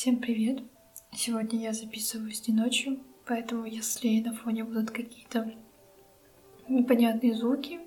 [0.00, 0.60] Всем привет!
[1.12, 5.52] Сегодня я записываюсь не ночью, поэтому если на фоне будут какие-то
[6.68, 7.80] непонятные звуки,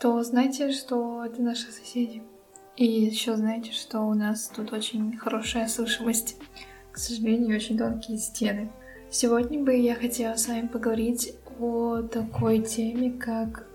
[0.00, 2.22] то знайте, что это наши соседи.
[2.76, 6.36] И еще знаете, что у нас тут очень хорошая слышимость.
[6.92, 8.70] К сожалению, очень тонкие стены.
[9.10, 13.66] Сегодня бы я хотела с вами поговорить о такой теме, как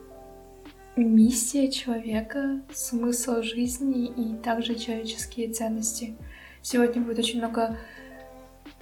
[0.96, 6.16] миссия человека, смысл жизни и также человеческие ценности.
[6.64, 7.78] Сегодня будет очень много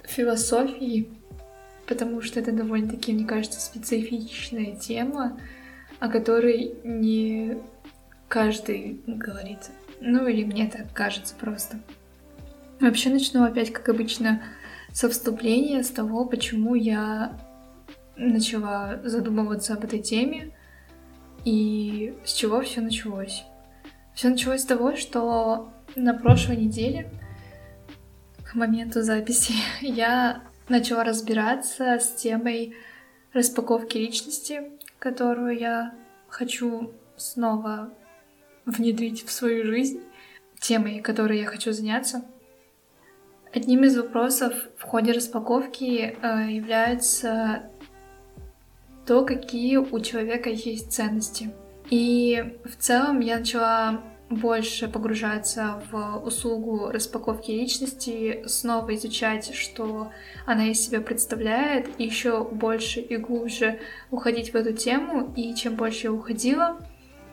[0.04, 1.08] философии,
[1.86, 5.36] потому что это довольно-таки, мне кажется, специфичная тема,
[5.98, 7.58] о которой не
[8.28, 9.70] каждый говорит.
[10.00, 11.80] Ну или мне так кажется просто.
[12.80, 14.42] Вообще начну опять, как обычно,
[14.92, 17.36] со вступления, с того, почему я
[18.16, 20.52] начала задумываться об этой теме
[21.44, 23.44] и с чего все началось.
[24.14, 27.10] Все началось с того, что на прошлой неделе,
[28.52, 32.76] к моменту записи, я начала разбираться с темой
[33.32, 35.94] распаковки личности, которую я
[36.28, 37.94] хочу снова
[38.66, 40.00] внедрить в свою жизнь,
[40.60, 42.24] темой, которой я хочу заняться.
[43.54, 47.70] Одним из вопросов в ходе распаковки э, является
[49.06, 51.54] то, какие у человека есть ценности.
[51.90, 54.02] И в целом я начала
[54.36, 60.10] больше погружаться в услугу распаковки личности, снова изучать, что
[60.46, 65.32] она из себя представляет, и еще больше и глубже уходить в эту тему.
[65.36, 66.78] И чем больше я уходила,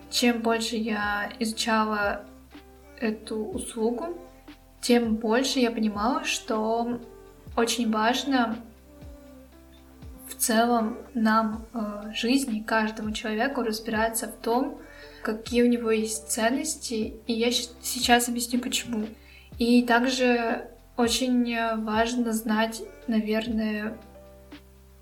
[0.09, 2.25] чем больше я изучала
[3.00, 4.17] эту услугу,
[4.81, 7.00] тем больше я понимала, что
[7.55, 8.58] очень важно
[10.27, 14.80] в целом нам э, жизни каждому человеку разбираться в том,
[15.22, 19.08] какие у него есть ценности, и я сейчас объясню почему.
[19.58, 23.98] И также очень важно знать, наверное,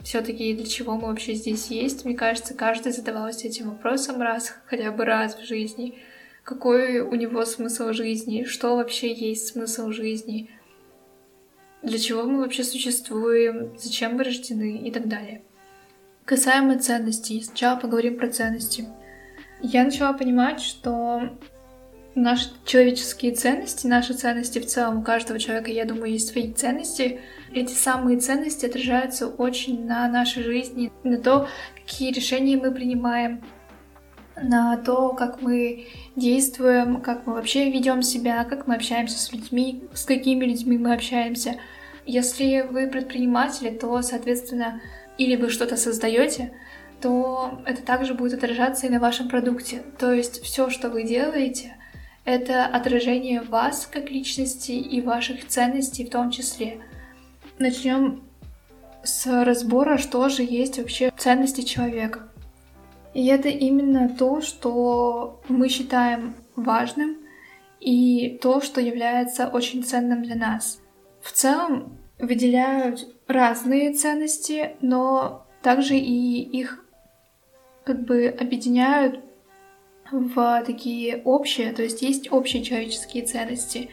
[0.03, 2.05] все-таки для чего мы вообще здесь есть.
[2.05, 5.99] Мне кажется, каждый задавался этим вопросом раз, хотя бы раз в жизни.
[6.43, 8.43] Какой у него смысл жизни?
[8.43, 10.49] Что вообще есть смысл жизни?
[11.87, 15.41] для чего мы вообще существуем, зачем мы рождены и так далее.
[16.25, 18.87] Касаемо ценностей, сначала поговорим про ценности.
[19.61, 21.37] Я начала понимать, что
[22.13, 27.21] наши человеческие ценности, наши ценности в целом, у каждого человека, я думаю, есть свои ценности.
[27.53, 33.43] Эти самые ценности отражаются очень на нашей жизни, на то, какие решения мы принимаем,
[34.35, 39.83] на то, как мы действуем, как мы вообще ведем себя, как мы общаемся с людьми,
[39.93, 41.55] с какими людьми мы общаемся.
[42.05, 44.81] Если вы предприниматели, то, соответственно,
[45.17, 46.53] или вы что-то создаете,
[47.01, 49.83] то это также будет отражаться и на вашем продукте.
[49.97, 51.75] То есть все, что вы делаете,
[52.25, 56.79] это отражение вас как личности и ваших ценностей в том числе.
[57.59, 58.23] Начнем
[59.03, 62.29] с разбора, что же есть вообще ценности человека.
[63.13, 67.17] И это именно то, что мы считаем важным
[67.79, 70.81] и то, что является очень ценным для нас.
[71.21, 76.85] В целом выделяют разные ценности, но также и их
[77.87, 79.21] как бы объединяют
[80.11, 83.89] в такие общие, то есть есть общие человеческие ценности.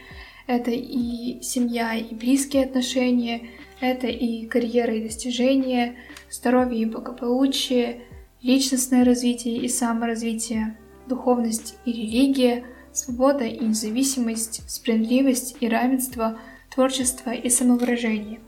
[0.47, 3.47] Это и семья, и близкие отношения,
[3.79, 5.95] это и карьера и достижения,
[6.29, 8.01] здоровье и благополучие,
[8.41, 16.37] личностное развитие и саморазвитие, духовность и религия, свобода и независимость, справедливость и равенство,
[16.69, 18.41] творчество и самовыражение.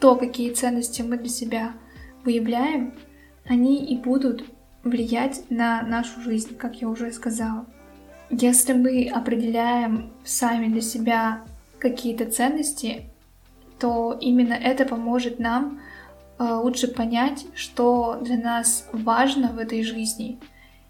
[0.00, 1.72] То, какие ценности мы для себя
[2.24, 2.94] выявляем,
[3.44, 4.44] они и будут
[4.84, 7.66] влиять на нашу жизнь, как я уже сказала.
[8.30, 11.42] Если мы определяем сами для себя
[11.78, 13.04] какие-то ценности,
[13.78, 15.80] то именно это поможет нам
[16.42, 20.40] Э, лучше понять, что для нас важно в этой жизни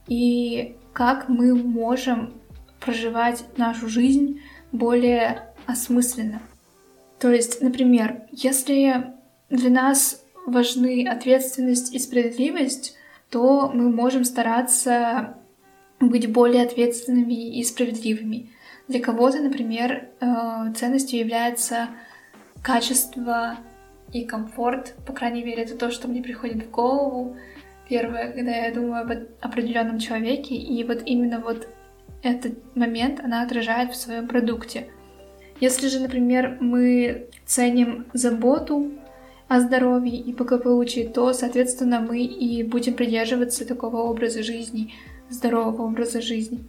[0.09, 2.33] и как мы можем
[2.81, 4.41] проживать нашу жизнь
[4.73, 6.41] более осмысленно.
[7.19, 9.13] То есть, например, если
[9.51, 12.97] для нас важны ответственность и справедливость,
[13.33, 15.39] то мы можем стараться
[15.99, 18.51] быть более ответственными и справедливыми.
[18.89, 21.89] Для кого-то, например, э, ценностью является
[22.63, 23.57] качество
[24.13, 24.95] и комфорт.
[25.07, 27.37] По крайней мере, это то, что мне приходит в голову.
[27.89, 31.69] Первое, когда я думаю об определенном человеке, и вот именно вот
[32.23, 34.89] этот момент она отражает в своем продукте.
[35.59, 38.91] Если же, например, мы ценим заботу
[39.53, 44.95] о здоровье и благополучии, то, соответственно, мы и будем придерживаться такого образа жизни,
[45.29, 46.67] здорового образа жизни.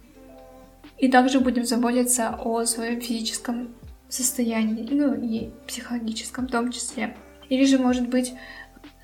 [0.98, 3.74] И также будем заботиться о своем физическом
[4.10, 7.16] состоянии, ну и психологическом в том числе.
[7.48, 8.34] Или же, может быть,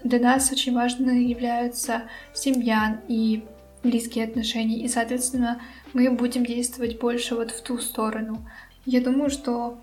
[0.04, 2.02] для нас очень важны являются
[2.34, 3.44] семья и
[3.82, 5.62] близкие отношения, и, соответственно,
[5.94, 8.46] мы будем действовать больше вот в ту сторону.
[8.84, 9.80] Я думаю, что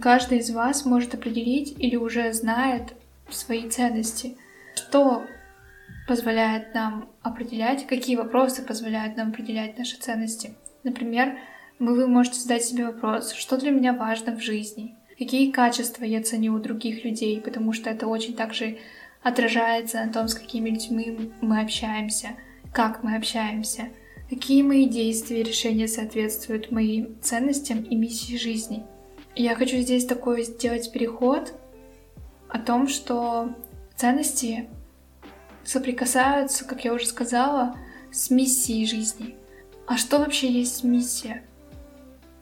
[0.00, 2.94] каждый из вас может определить или уже знает
[3.34, 4.36] свои ценности.
[4.74, 5.26] Что
[6.06, 10.54] позволяет нам определять, какие вопросы позволяют нам определять наши ценности.
[10.82, 11.38] Например,
[11.78, 16.54] вы можете задать себе вопрос, что для меня важно в жизни, какие качества я ценю
[16.54, 18.78] у других людей, потому что это очень также
[19.22, 22.30] отражается на том, с какими людьми мы общаемся,
[22.72, 23.88] как мы общаемся,
[24.28, 28.84] какие мои действия и решения соответствуют моим ценностям и миссии жизни.
[29.34, 31.54] Я хочу здесь такой сделать переход
[32.52, 33.54] о том, что
[33.96, 34.68] ценности
[35.64, 37.76] соприкасаются, как я уже сказала,
[38.12, 39.36] с миссией жизни.
[39.86, 41.44] А что вообще есть миссия?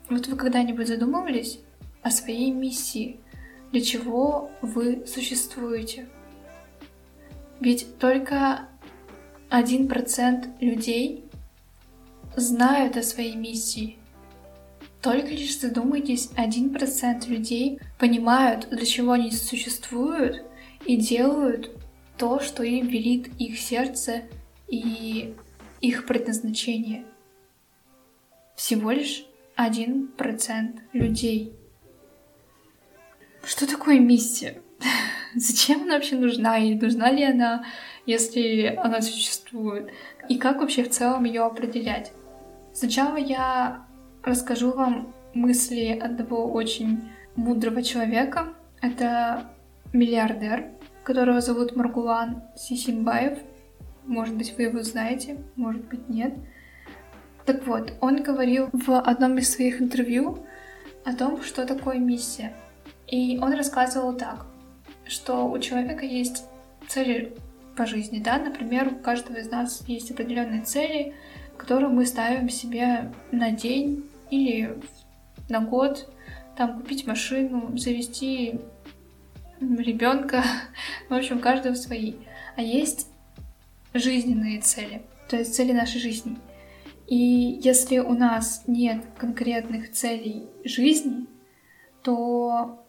[0.09, 1.59] Вот вы когда-нибудь задумывались
[2.01, 3.21] о своей миссии?
[3.71, 6.09] Для чего вы существуете?
[7.61, 8.67] Ведь только
[9.49, 11.23] один процент людей
[12.35, 13.97] знают о своей миссии.
[15.01, 20.43] Только лишь задумайтесь, один процент людей понимают, для чего они существуют
[20.85, 21.71] и делают
[22.17, 24.23] то, что им велит их сердце
[24.67, 25.33] и
[25.81, 27.05] их предназначение.
[28.55, 29.25] Всего лишь
[29.55, 31.51] один процент людей.
[33.43, 34.61] Что такое миссия?
[35.35, 36.59] Зачем она вообще нужна?
[36.59, 37.65] И нужна ли она,
[38.05, 39.89] если она существует?
[40.29, 42.11] И как вообще в целом ее определять?
[42.71, 43.87] Сначала я
[44.23, 48.53] расскажу вам мысли одного очень мудрого человека.
[48.81, 49.51] Это
[49.93, 50.65] миллиардер,
[51.03, 53.39] которого зовут Маргулан Сисимбаев.
[54.05, 56.33] Может быть, вы его знаете, может быть, нет.
[57.45, 60.45] Так вот, он говорил в одном из своих интервью
[61.05, 62.53] о том, что такое миссия.
[63.07, 64.45] И он рассказывал так,
[65.05, 66.45] что у человека есть
[66.87, 67.35] цели
[67.75, 71.13] по жизни, да, например, у каждого из нас есть определенные цели,
[71.57, 74.79] которые мы ставим себе на день или
[75.49, 76.11] на год,
[76.57, 78.59] там купить машину, завести
[79.59, 80.43] ребенка,
[81.09, 82.15] в общем, каждого свои.
[82.55, 83.07] А есть
[83.93, 86.37] жизненные цели, то есть цели нашей жизни.
[87.07, 91.27] И если у нас нет конкретных целей жизни,
[92.03, 92.85] то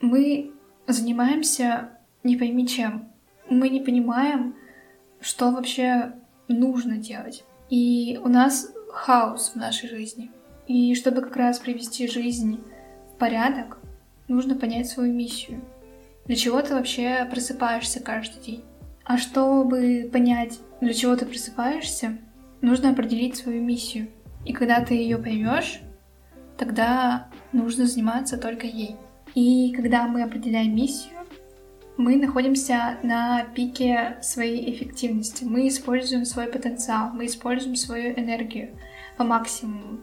[0.00, 0.52] мы
[0.86, 1.90] занимаемся
[2.24, 3.10] не пойми чем.
[3.50, 4.54] Мы не понимаем,
[5.20, 6.14] что вообще
[6.48, 7.44] нужно делать.
[7.68, 10.30] И у нас хаос в нашей жизни.
[10.66, 12.60] И чтобы как раз привести жизнь
[13.12, 13.78] в порядок,
[14.28, 15.60] нужно понять свою миссию.
[16.26, 18.64] Для чего ты вообще просыпаешься каждый день?
[19.04, 22.18] А чтобы понять, для чего ты просыпаешься,
[22.60, 24.08] нужно определить свою миссию.
[24.44, 25.80] И когда ты ее поймешь,
[26.56, 28.96] тогда нужно заниматься только ей.
[29.34, 31.18] И когда мы определяем миссию,
[31.96, 35.44] мы находимся на пике своей эффективности.
[35.44, 38.70] Мы используем свой потенциал, мы используем свою энергию
[39.16, 39.98] по максимуму.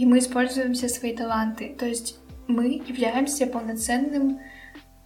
[0.00, 1.76] И мы используем все свои таланты.
[1.78, 2.16] То есть
[2.46, 4.40] мы являемся полноценным,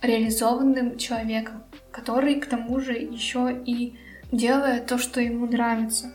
[0.00, 3.98] реализованным человеком, который к тому же еще и
[4.30, 6.14] делает то, что ему нравится.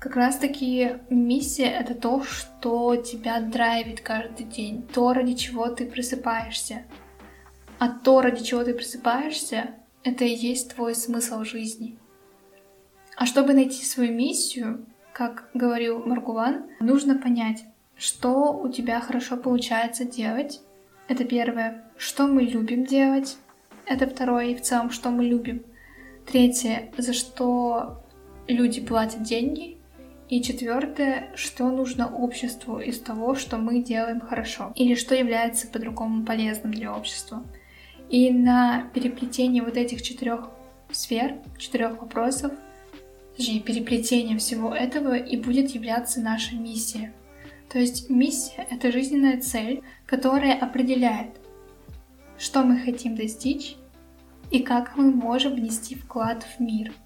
[0.00, 5.86] Как раз таки миссия— это то, что тебя драйвит каждый день, то, ради чего ты
[5.86, 6.82] просыпаешься.
[7.78, 11.96] А то, ради чего ты просыпаешься, это и есть твой смысл жизни.
[13.14, 17.66] А чтобы найти свою миссию, как говорил Маргулан, нужно понять,
[18.00, 20.62] что у тебя хорошо получается делать.
[21.06, 21.84] Это первое.
[21.98, 23.36] Что мы любим делать.
[23.84, 24.46] Это второе.
[24.46, 25.62] И в целом, что мы любим.
[26.26, 26.90] Третье.
[26.96, 28.02] За что
[28.48, 29.76] люди платят деньги.
[30.30, 36.24] И четвертое, что нужно обществу из того, что мы делаем хорошо, или что является по-другому
[36.24, 37.42] полезным для общества.
[38.08, 40.48] И на переплетение вот этих четырех
[40.92, 42.52] сфер, четырех вопросов,
[43.36, 47.12] точнее, переплетение всего этого и будет являться наша миссия.
[47.70, 51.40] То есть миссия— это жизненная цель, которая определяет,
[52.36, 53.76] что мы хотим достичь
[54.50, 56.92] и как мы можем внести вклад в мир—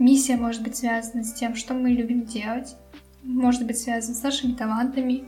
[0.00, 2.74] Миссия может быть связана с тем, что мы любим делать,
[3.22, 5.24] может быть связана с нашими талантами,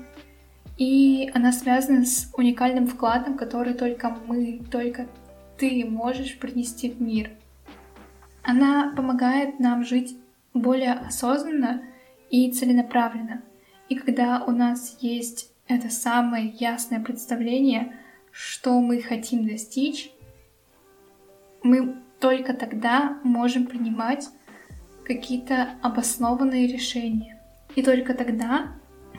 [0.78, 5.08] и она связана с уникальным вкладом, который только мы, только
[5.58, 7.32] ты можешь принести в мир.
[8.42, 10.16] Она помогает нам жить
[10.54, 11.82] более осознанно
[12.30, 13.42] и целенаправленно.
[13.88, 17.96] И когда у нас есть это самое ясное представление,
[18.30, 20.10] что мы хотим достичь,
[21.62, 24.28] мы только тогда можем принимать
[25.04, 27.40] какие-то обоснованные решения.
[27.74, 28.72] И только тогда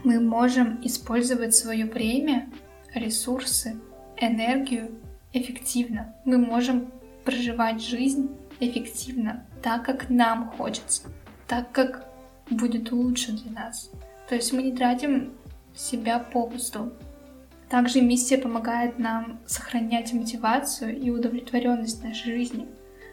[0.03, 2.49] мы можем использовать свое время,
[2.93, 3.79] ресурсы,
[4.17, 4.91] энергию
[5.33, 6.15] эффективно.
[6.25, 6.91] Мы можем
[7.25, 8.29] проживать жизнь
[8.59, 11.03] эффективно, так, как нам хочется,
[11.47, 12.07] так, как
[12.49, 13.91] будет лучше для нас.
[14.27, 15.33] То есть мы не тратим
[15.75, 16.93] себя попусту.
[17.69, 22.67] Также миссия помогает нам сохранять мотивацию и удовлетворенность нашей жизни,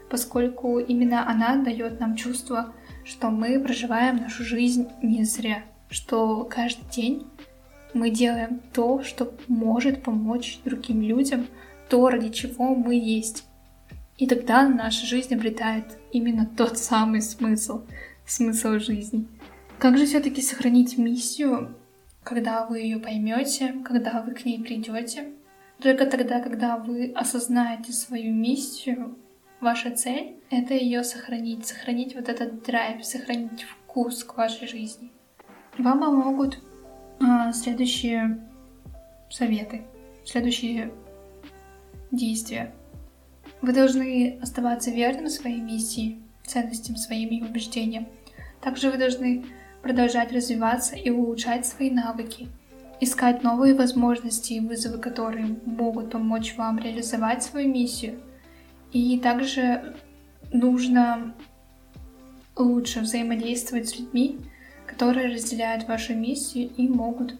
[0.09, 6.89] поскольку именно она дает нам чувство, что мы проживаем нашу жизнь не зря, что каждый
[6.91, 7.27] день
[7.93, 11.47] мы делаем то, что может помочь другим людям,
[11.89, 13.45] то, ради чего мы есть.
[14.17, 17.81] И тогда наша жизнь обретает именно тот самый смысл,
[18.25, 19.27] смысл жизни.
[19.81, 21.75] Как же все-таки сохранить миссию,
[22.21, 25.31] когда вы ее поймете, когда вы к ней придете?
[25.81, 29.17] Только тогда, когда вы осознаете свою миссию,
[29.59, 35.11] ваша цель— это ее сохранить, сохранить вот этот драйв, сохранить вкус к вашей жизни.
[35.79, 36.59] Вам помогут
[37.19, 38.37] а, следующие
[39.31, 39.81] советы,
[40.25, 40.91] следующие
[42.11, 42.71] действия.
[43.63, 48.07] Вы должны оставаться верным своей миссии, ценностям своим и убеждениям.
[48.61, 49.43] Также вы должны
[49.81, 52.47] продолжать развиваться и улучшать свои навыки,
[52.99, 58.19] искать новые возможности и вызовы, которые могут помочь вам реализовать свою миссию.
[58.91, 59.95] И также
[60.51, 61.33] нужно
[62.55, 64.39] лучше взаимодействовать с людьми,
[64.85, 67.35] которые разделяют вашу миссию и могут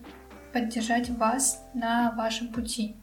[0.53, 2.95] поддержать вас на вашем пути.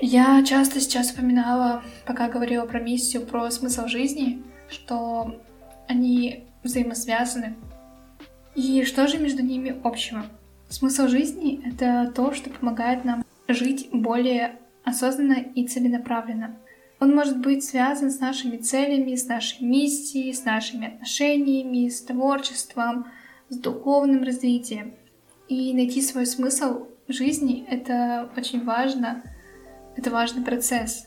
[0.00, 5.40] Я часто сейчас вспоминала, пока говорила про миссию, про смысл жизни, что
[5.88, 7.56] они взаимосвязаны.
[8.58, 10.26] И что же между ними общего?
[10.68, 16.56] Смысл жизни— это то, что помогает нам жить более осознанно и целенаправленно.
[16.98, 23.06] Он может быть связан с нашими целями, с нашей миссией, с нашими отношениями, с творчеством,
[23.48, 24.92] с духовным развитием.
[25.46, 29.22] И найти свой смысл жизни— это очень важно,
[29.96, 31.06] это важный процесс.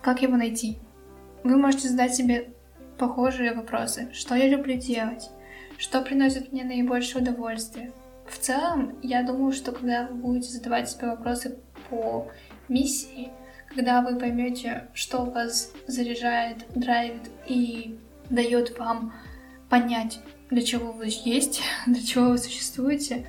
[0.00, 0.78] Как его найти?
[1.44, 2.48] Вы можете задать себе
[2.96, 4.08] похожие вопросы.
[4.14, 5.28] Что я люблю делать?
[5.78, 7.92] Что приносит мне наибольшее удовольствие?
[8.26, 11.56] В целом, я думаю, что когда вы будете задавать себе вопросы
[11.88, 12.28] по
[12.68, 13.30] миссии,
[13.68, 17.96] когда вы поймете, что вас заряжает, драйвит и
[18.28, 19.14] дает вам
[19.70, 20.18] понять,
[20.50, 23.26] для чего вы есть, для чего вы существуете,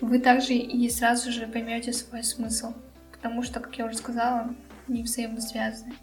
[0.00, 2.74] вы также и сразу же поймете свой смысл.
[3.10, 4.54] Потому что, как я уже сказала,
[4.88, 5.94] они взаимосвязаны.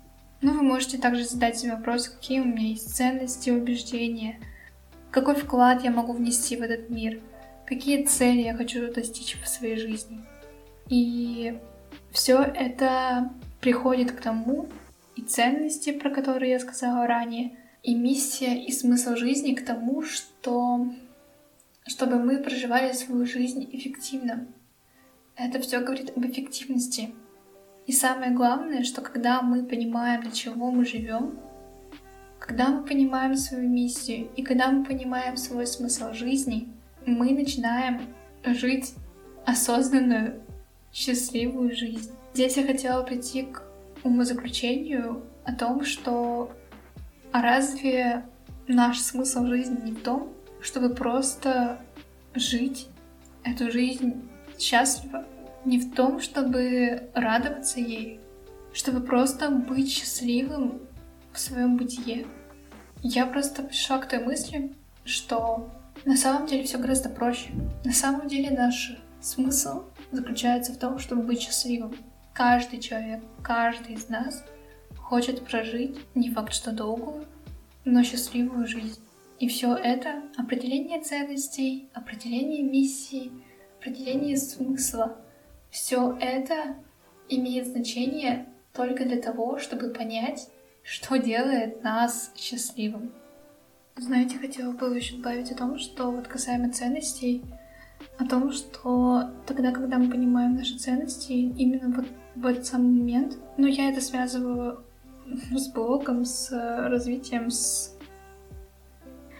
[0.41, 4.41] Ну, вы можете также задать себе вопрос, какие у меня есть ценности, убеждения,
[5.15, 7.21] какой вклад я могу внести в этот мир,
[7.65, 10.25] какие цели я хочу достичь в своей жизни.
[10.89, 11.57] И
[12.11, 13.31] все это
[13.61, 14.67] приходит к тому,
[15.15, 20.85] и ценности, про которые я сказала ранее, и миссия и смысл жизни к тому, что
[21.87, 24.47] чтобы мы проживали свою жизнь эффективно.
[25.37, 27.15] Это все говорит об эффективности.
[27.87, 31.39] И самое главное, что когда мы понимаем, для чего мы живем,
[32.45, 36.69] когда мы понимаем свою миссию и когда мы понимаем свой смысл жизни,
[37.05, 38.01] мы начинаем
[38.45, 38.93] жить
[39.45, 40.41] осознанную,
[40.93, 42.11] счастливую жизнь.
[42.33, 43.63] Здесь я хотела прийти к
[44.03, 46.51] умозаключению о том, что
[47.31, 48.23] а разве
[48.67, 51.79] наш смысл жизни не в том, чтобы просто
[52.35, 52.87] жить
[53.43, 54.21] эту жизнь
[54.59, 55.25] счастливо?
[55.65, 58.19] Не в том, чтобы радоваться ей,
[58.71, 60.81] чтобы просто быть счастливым
[61.35, 62.25] в своем бытие.
[63.01, 64.73] Я просто пришла к той мысли,
[65.03, 65.69] что
[66.05, 67.51] на самом деле все гораздо проще.
[67.83, 71.95] На самом деле наш смысл заключается в том, чтобы быть счастливым.
[72.33, 74.43] Каждый человек, каждый из нас—
[75.05, 77.25] хочет прожить не факт что долгую,
[77.85, 78.99] но счастливую жизнь.
[79.39, 83.31] И все это определение ценностей, определение миссии,
[83.79, 85.17] определение смысла.
[85.69, 86.75] Все это
[87.29, 90.49] имеет значение только для того, чтобы понять,
[90.85, 93.11] что делает нас счастливым.
[93.97, 97.43] Знаете, хотела бы еще добавить о том, что вот касаемо ценностей,
[98.19, 103.37] о том, что тогда, когда мы понимаем наши ценности, именно вот в этот самый момент,
[103.57, 104.83] ну, я это связываю
[105.51, 107.97] с блогом, с развитием, с,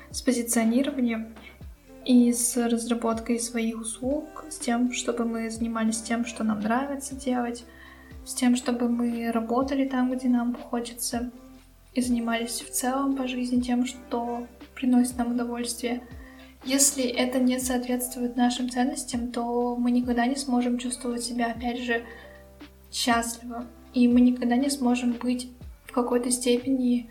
[0.09, 1.35] с позиционированием
[2.05, 7.65] и с разработкой своих услуг, с тем, чтобы мы занимались тем, что нам нравится делать,
[8.25, 11.31] с тем, чтобы мы работали там, где нам хочется,
[11.93, 16.01] и занимались в целом по жизни тем, что приносит нам удовольствие.
[16.65, 22.03] Если это не соответствует нашим ценностям, то мы никогда не сможем чувствовать себя, опять же,
[22.91, 23.65] счастливо.
[23.93, 25.49] И мы никогда не сможем быть
[25.95, 27.09] какой-то степени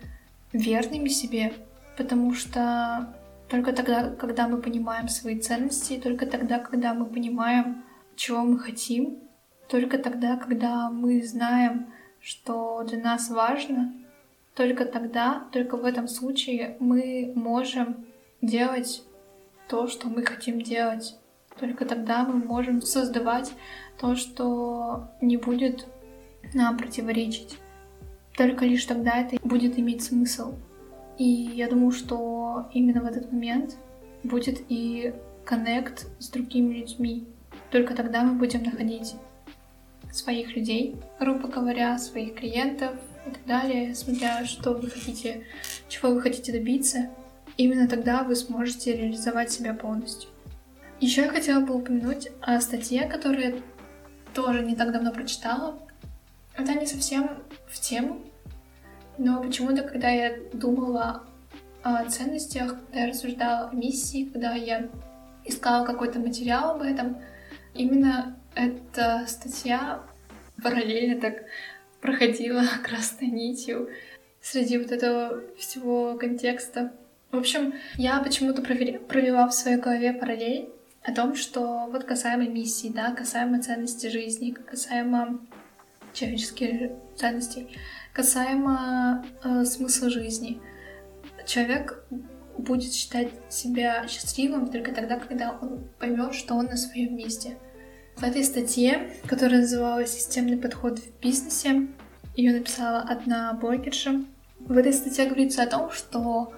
[0.53, 1.53] верными себе,
[1.97, 3.13] потому что
[3.49, 7.83] только тогда, когда мы понимаем свои ценности, только тогда, когда мы понимаем,
[8.15, 9.19] чего мы хотим,
[9.67, 11.87] Только тогда, когда мы знаем,
[12.21, 13.93] что для нас важно,
[14.55, 18.05] только тогда, только в этом случае мы можем
[18.41, 19.03] делать
[19.67, 21.17] то, что мы хотим делать.
[21.59, 23.53] Только тогда мы можем создавать
[23.99, 25.87] то, что не будет
[26.53, 27.57] нам противоречить.
[28.37, 30.55] Только лишь тогда это будет иметь смысл.
[31.17, 33.77] И я думаю, что именно в этот момент
[34.23, 35.13] будет и
[35.45, 37.25] коннект с другими людьми.
[37.71, 39.15] Только тогда мы будем находить
[40.15, 42.93] своих людей, грубо говоря, своих клиентов
[43.25, 45.45] и так далее, смотря что вы хотите,
[45.87, 47.09] чего вы хотите добиться.
[47.57, 50.29] Именно тогда вы сможете реализовать себя полностью.
[50.99, 53.55] Еще я хотела бы упомянуть о статье, которую я
[54.33, 55.79] тоже не так давно прочитала.
[56.57, 57.29] Это не совсем
[57.67, 58.21] в тему,
[59.17, 61.23] но почему-то, когда я думала
[61.83, 64.89] о ценностях, когда я рассуждала о миссии, когда я
[65.45, 67.17] искала какой-то материал об этом,
[67.73, 70.01] именно эта статья
[70.63, 71.43] параллельно так
[72.01, 73.89] проходила красной нитью
[74.41, 76.93] среди вот этого всего контекста.
[77.31, 80.69] В общем, я почему-то провела в своей голове параллель
[81.03, 85.39] о том, что вот касаемо миссии, да, касаемо ценности жизни, касаемо
[86.13, 87.77] человеческих ценностей,
[88.13, 90.61] касаемо э, смысла жизни.
[91.45, 92.05] Человек
[92.57, 97.57] будет считать себя счастливым только тогда, когда он поймет, что он на своем месте.
[98.15, 101.87] В этой статье, которая называлась «Системный подход в бизнесе»,
[102.35, 104.23] ее написала одна блогерша.
[104.59, 106.53] В этой статье говорится о том, что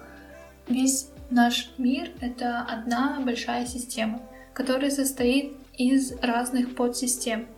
[0.68, 4.22] весь наш мир— это одна большая система,
[4.52, 7.48] которая состоит из разных подсистем.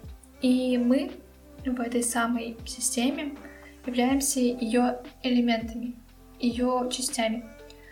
[0.41, 1.13] И мы
[1.67, 3.37] в этой самой системе
[3.85, 5.95] являемся ее элементами,
[6.39, 7.45] ее частями.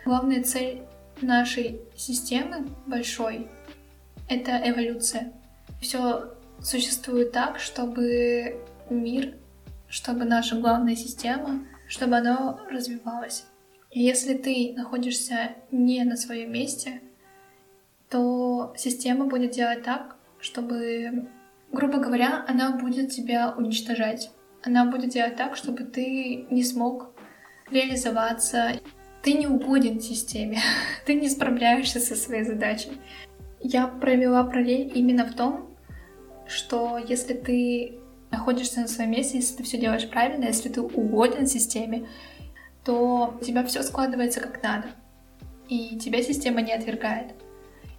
[0.07, 0.83] Главная цель
[1.21, 3.49] нашей системы большой—
[4.29, 5.33] это эволюция.
[5.81, 9.35] Все существует так, чтобы мир,
[9.89, 13.45] чтобы наша главная система, чтобы оно развивалось.
[13.91, 17.01] И если ты находишься не на своем месте,
[18.11, 21.29] то система будет делать так, чтобы,
[21.73, 24.31] грубо говоря, она будет тебя уничтожать.
[24.63, 27.11] Она будет делать так, чтобы ты не смог
[27.71, 28.73] реализоваться.
[29.23, 30.59] Ты не угоден системе,
[31.07, 32.93] ты не справляешься со своей задачей.
[33.61, 35.68] Я провела параллель именно в том,
[36.49, 37.99] что если ты
[38.31, 42.09] находишься на своем месте, если ты все делаешь правильно, если ты угоден системе,
[42.85, 44.89] то у тебя все складывается как надо.
[45.69, 47.35] И тебя система не отвергает.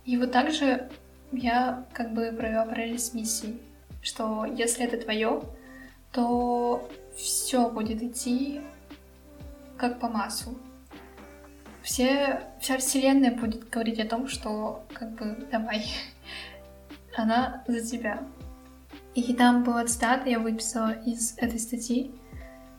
[0.06, 0.90] И вот так же
[1.32, 3.62] я как бы провела параллель с миссией,
[4.02, 5.44] что если это твое,
[6.12, 8.62] то все будет идти
[9.78, 10.58] как по маслу.
[11.84, 15.86] Все, вся вселенная будет говорить о том, что как бы давай,
[17.16, 18.24] она за тебя.
[19.16, 22.12] И там была цитата, я выписала из этой статьи.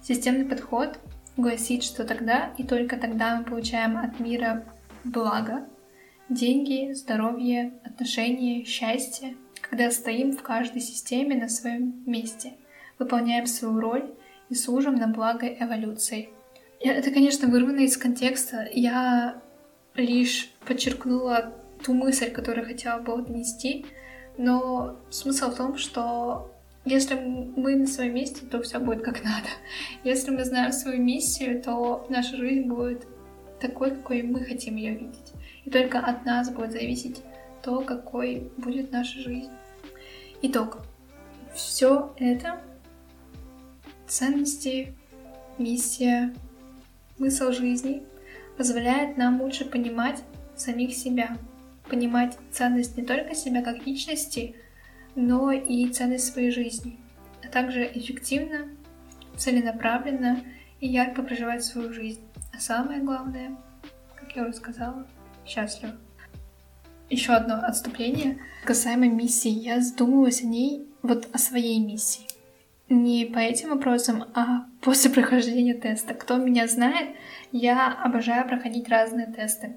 [0.02, 0.98] Системный подход
[1.36, 4.64] гласит, что тогда и только тогда мы получаем от мира
[5.04, 5.66] благо,
[6.28, 12.54] деньги, здоровье, отношения, счастье, когда стоим в каждой системе на своем месте,
[12.98, 14.14] выполняем свою роль
[14.48, 16.30] и служим на благо эволюции.
[16.80, 18.66] Это, конечно, вырвано из контекста.
[18.72, 19.42] Я
[19.94, 21.52] лишь подчеркнула
[21.84, 23.86] ту мысль, которую хотела бы донести,
[24.36, 26.50] но смысл в том, что
[26.84, 29.48] если мы на своем месте, то все будет как надо.
[30.04, 33.06] Если мы знаем свою миссию, то наша жизнь будет
[33.60, 35.32] такой, какой мы хотим ее видеть.
[35.64, 37.22] И только от нас будет зависеть
[37.62, 39.50] то, какой будет наша жизнь.
[40.42, 40.78] Итог.
[41.54, 42.60] Все это
[44.06, 44.94] ценности,
[45.58, 46.34] миссия,
[47.16, 48.02] смысл жизни
[48.56, 50.22] позволяет нам лучше понимать
[50.56, 51.36] самих себя,
[51.90, 54.54] понимать ценность не только себя как личности,
[55.14, 56.98] но и ценность своей жизни,
[57.44, 58.68] а также эффективно,
[59.36, 60.40] целенаправленно
[60.80, 62.20] и ярко проживать свою жизнь.
[62.54, 63.56] А самое главное,
[64.14, 65.06] как я уже сказала,
[65.46, 65.96] счастлива.
[67.08, 69.50] Еще одно отступление касаемо миссии.
[69.50, 72.26] Я задумывалась о ней, вот о своей миссии.
[72.88, 76.14] Не по этим вопросам, а после прохождения теста.
[76.14, 77.16] Кто меня знает,
[77.52, 79.76] я обожаю проходить разные тесты.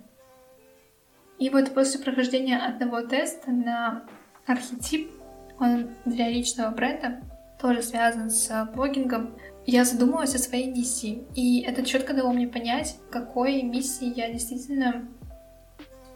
[1.39, 4.04] И вот после прохождения одного теста на
[4.46, 5.12] архетип,
[5.60, 7.22] он для личного бренда,
[7.60, 11.26] тоже связан с блогингом, я задумалась о своей миссии.
[11.36, 15.08] И это четко дало мне понять, какой миссии я действительно...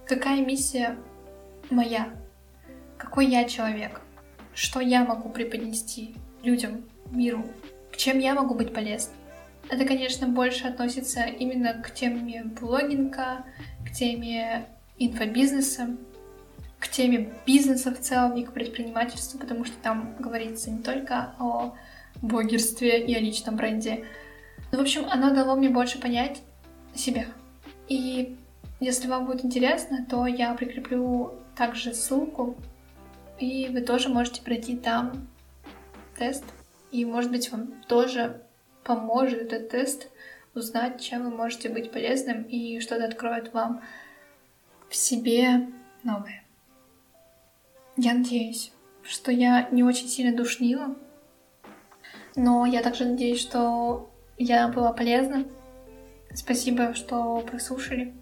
[0.06, 0.97] Какая миссия
[1.69, 2.10] моя?
[2.97, 4.01] Какой я человек?
[4.53, 7.45] Что я могу преподнести людям, миру?
[7.95, 9.13] Чем я могу быть полезна?
[9.69, 13.45] Это, конечно, больше относится именно к теме блогинга,
[13.86, 14.67] к теме
[14.99, 15.97] инфобизнеса.
[16.79, 21.73] к теме бизнеса в целом и к предпринимательству, потому что там говорится не только о
[22.21, 24.05] блогерстве и о личном бренде.
[24.71, 26.41] Ну, в общем, оно дало мне больше понять
[26.93, 27.25] себя.
[27.88, 28.38] И
[28.79, 32.55] если вам будет интересно, то я прикреплю также ссылку,
[33.39, 35.27] и вы тоже можете пройти там
[36.17, 36.43] тест.
[36.91, 38.41] И, может быть, вам тоже
[38.83, 40.10] поможет этот тест
[40.53, 43.81] узнать, чем вы можете быть полезным и что-то откроет вам
[44.89, 45.67] в себе
[46.04, 46.43] новое.
[47.95, 48.71] Я надеюсь,
[49.04, 50.95] что я не очень сильно душнила,
[52.36, 55.45] но я также надеюсь, что я была полезна.
[56.34, 58.13] Спасибо, что прослушали.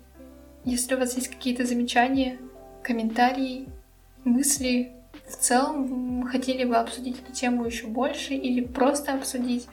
[0.63, 2.39] Если у вас есть какие-то замечания,
[2.82, 3.67] комментарии,
[4.23, 4.93] мысли,
[5.28, 9.67] в целом хотели бы обсудить эту тему еще больше или просто обсудить,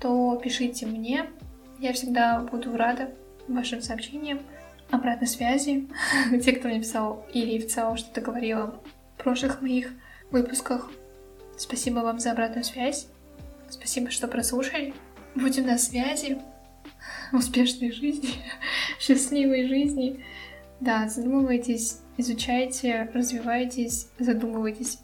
[0.00, 1.26] то пишите мне.
[1.78, 3.10] Я всегда буду рада
[3.48, 4.40] вашим сообщениям,
[4.90, 5.88] обратной связи.
[6.42, 8.80] Те, кто мне писал или в целом что-то говорила
[9.16, 9.92] в прошлых моих
[10.30, 10.90] выпусках.
[11.56, 13.06] Спасибо вам за обратную связь.
[13.68, 14.94] Спасибо, что прослушали.
[15.34, 16.38] Будем на связи.
[17.32, 18.30] Успешной жизни,
[18.98, 20.24] счастливой жизни.
[20.80, 24.98] Да, задумывайтесь, изучайте, развивайтесь, задумывайтесь.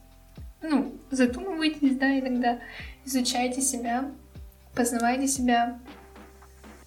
[0.62, 2.58] Ну, задумывайтесь, да, иногда.
[3.04, 4.10] Изучайте себя,
[4.74, 5.78] познавайте себя,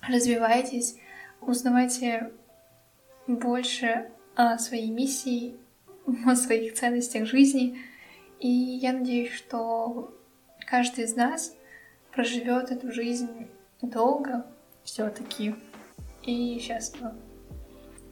[0.01, 0.95] развивайтесь,
[1.39, 2.31] узнавайте
[3.35, 5.55] больше о своей миссии,
[6.25, 7.79] о своих ценностях жизни.
[8.39, 10.13] И я надеюсь, что
[10.65, 11.55] каждый из нас
[12.11, 13.47] проживет эту жизнь
[13.81, 14.45] долго
[14.83, 15.55] все-таки
[16.23, 17.15] и счастливо.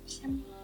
[0.06, 0.57] Всем.